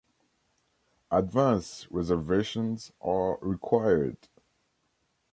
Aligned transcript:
Advance 1.11 1.85
reservations 1.91 2.91
are 3.01 3.37
required. 3.37 4.17